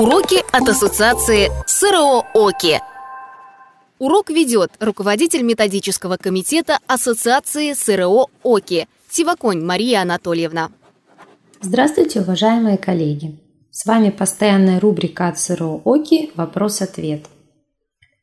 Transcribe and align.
Уроки 0.00 0.42
от 0.50 0.66
Ассоциации 0.66 1.50
СРО 1.66 2.24
ОКИ. 2.32 2.80
Урок 3.98 4.30
ведет 4.30 4.70
руководитель 4.80 5.42
методического 5.42 6.16
комитета 6.16 6.78
Ассоциации 6.86 7.74
СРО 7.74 8.28
ОКИ 8.42 8.88
Сиваконь 9.10 9.62
Мария 9.62 10.00
Анатольевна. 10.00 10.70
Здравствуйте, 11.60 12.22
уважаемые 12.22 12.78
коллеги! 12.78 13.38
С 13.70 13.84
вами 13.84 14.08
постоянная 14.08 14.80
рубрика 14.80 15.28
от 15.28 15.38
СРО 15.38 15.82
ОКИ 15.84 16.30
«Вопрос-ответ». 16.34 17.26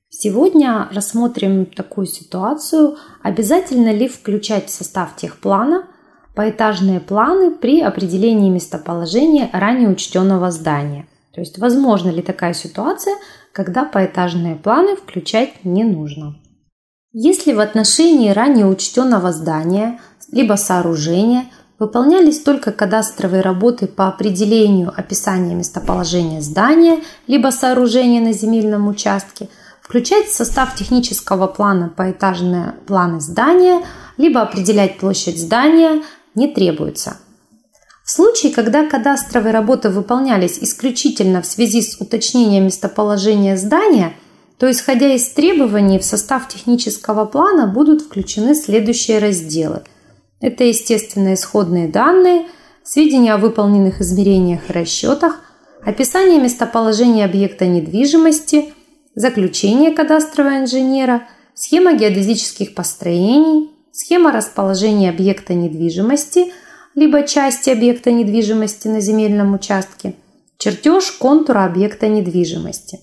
Сегодня 0.09 0.89
рассмотрим 0.91 1.68
такую 1.68 2.07
ситуацию, 2.07 2.98
обязательно 3.21 3.94
ли 3.94 4.07
включать 4.07 4.66
в 4.66 4.73
состав 4.73 5.16
техплана 5.16 5.86
поэтажные 6.34 7.02
планы 7.02 7.52
при 7.52 7.82
определении 7.82 8.50
местоположения 8.50 9.52
ранее 9.54 9.89
учтенного 9.89 10.50
здания. 10.50 11.05
То 11.37 11.41
есть 11.41 11.59
возможно 11.59 12.09
ли 12.09 12.23
такая 12.23 12.55
ситуация, 12.55 13.14
когда 13.51 13.86
поэтажные 13.86 14.55
планы 14.55 14.96
включать 14.96 15.63
не 15.63 15.83
нужно. 15.83 16.36
Если 17.13 17.54
в 17.54 17.60
отношении 17.60 18.32
ранее 18.32 18.65
учтенного 18.65 19.32
здания 19.32 20.00
либо 20.32 20.55
сооружения 20.55 21.46
выполнялись 21.77 22.39
только 22.39 22.71
кадастровые 22.71 23.43
работы 23.43 23.86
по 23.86 24.07
определению 24.07 24.91
описания 24.97 25.54
местоположения 25.54 26.41
здания 26.41 27.04
либо 27.27 27.49
сооружения 27.51 28.19
на 28.19 28.33
земельном 28.33 28.88
участке, 28.88 29.47
включать 29.79 30.25
в 30.25 30.33
состав 30.33 30.74
технического 30.74 31.46
плана 31.46 31.93
поэтажные 31.96 32.73
планы 32.88 33.22
здания, 33.22 33.85
либо 34.17 34.41
определять 34.41 34.97
площадь 34.97 35.39
здания 35.39 36.02
не 36.33 36.47
требуется. 36.47 37.17
В 38.08 38.11
случае, 38.11 38.53
когда 38.53 38.88
кадастровые 38.88 39.52
работы 39.52 39.89
выполнялись 39.89 40.59
исключительно 40.61 41.42
в 41.42 41.45
связи 41.45 41.81
с 41.81 42.00
уточнением 42.00 42.64
местоположения 42.64 43.58
здания, 43.58 44.13
то 44.58 44.72
исходя 44.72 45.13
из 45.13 45.27
требований 45.27 46.00
в 46.00 46.05
состав 46.05 46.47
технического 46.47 47.25
плана 47.25 47.67
будут 47.67 48.03
включены 48.03 48.55
следующие 48.55 49.19
разделы. 49.19 49.83
Это, 50.39 50.63
естественно, 50.63 51.33
исходные 51.33 51.89
данные, 51.89 52.47
сведения 52.81 53.33
о 53.33 53.38
выполненных 53.38 54.00
измерениях 54.00 54.69
и 54.69 54.73
расчетах, 54.73 55.41
описание 55.83 56.39
местоположения 56.39 57.25
объекта 57.25 57.67
недвижимости, 57.67 58.73
заключение 59.16 59.91
кадастрового 59.91 60.59
инженера, 60.59 61.28
схема 61.55 61.91
геодезических 61.91 62.73
построений, 62.73 63.69
схема 63.91 64.31
расположения 64.31 65.09
объекта 65.09 65.55
недвижимости, 65.55 66.53
либо 66.98 67.22
части 67.22 67.70
объекта 67.70 68.12
недвижимости 68.12 68.88
на 68.88 69.02
земельном 69.02 69.53
участке, 69.53 70.16
чертеж 70.58 71.12
контура 71.12 71.64
объекта 71.64 72.08
недвижимости. 72.08 73.00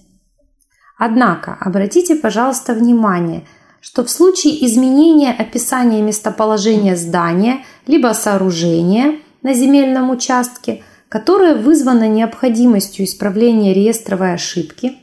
Однако 0.99 1.57
обратите, 1.61 2.17
пожалуйста, 2.17 2.75
внимание, 2.75 3.47
что 3.81 4.05
в 4.05 4.11
случае 4.11 4.67
изменения 4.67 5.33
описания 5.33 6.03
местоположения 6.03 6.97
здания 6.97 7.65
либо 7.87 8.13
сооружения 8.15 9.21
на 9.43 9.55
земельном 9.55 10.11
участке, 10.11 10.83
которое 11.09 11.55
вызвано 11.55 12.09
необходимостью 12.09 13.05
исправления 13.05 13.75
реестровой 13.75 14.35
ошибки, 14.35 14.97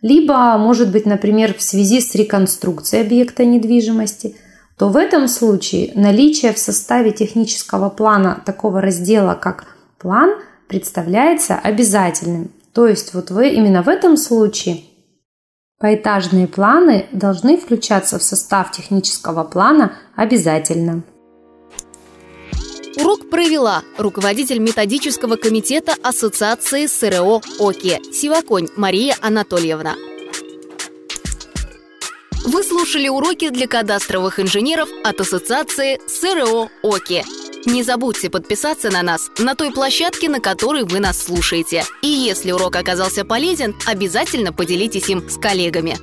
либо, 0.00 0.56
может 0.58 0.92
быть, 0.92 1.06
например, 1.06 1.54
в 1.54 1.62
связи 1.62 2.00
с 2.00 2.14
реконструкцией 2.14 3.02
объекта 3.02 3.44
недвижимости– 3.44 4.36
то 4.78 4.88
в 4.88 4.96
этом 4.96 5.26
случае 5.26 5.92
наличие 5.94 6.52
в 6.52 6.58
составе 6.58 7.10
технического 7.10 7.90
плана 7.90 8.40
такого 8.46 8.80
раздела, 8.80 9.34
как 9.34 9.66
план, 9.98 10.30
представляется 10.68 11.56
обязательным. 11.56 12.52
То 12.72 12.86
есть 12.86 13.12
вот 13.12 13.30
вы 13.30 13.48
именно 13.48 13.82
в 13.82 13.88
этом 13.88 14.16
случае 14.16 14.84
поэтажные 15.80 16.46
планы 16.46 17.06
должны 17.12 17.56
включаться 17.56 18.18
в 18.18 18.22
состав 18.22 18.70
технического 18.70 19.42
плана 19.42 19.94
обязательно. 20.14 21.02
Урок 23.00 23.30
провела 23.30 23.82
руководитель 23.96 24.58
методического 24.58 25.36
комитета 25.36 25.94
Ассоциации 26.02 26.86
СРО 26.86 27.40
ОКИ 27.60 28.12
Сиваконь 28.12 28.68
Мария 28.76 29.16
Анатольевна. 29.20 29.94
Слушали 32.88 33.08
уроки 33.08 33.50
для 33.50 33.66
кадастровых 33.66 34.40
инженеров 34.40 34.88
от 35.04 35.20
Ассоциации 35.20 36.00
СРО 36.08 36.70
ОКИ. 36.82 37.22
Не 37.66 37.82
забудьте 37.82 38.30
подписаться 38.30 38.90
на 38.90 39.02
нас 39.02 39.30
на 39.38 39.54
той 39.54 39.72
площадке, 39.72 40.30
на 40.30 40.40
которой 40.40 40.84
вы 40.84 40.98
нас 40.98 41.22
слушаете. 41.22 41.84
И 42.00 42.08
если 42.08 42.50
урок 42.50 42.76
оказался 42.76 43.26
полезен, 43.26 43.74
обязательно 43.84 44.54
поделитесь 44.54 45.10
им 45.10 45.28
с 45.28 45.36
коллегами. 45.36 45.98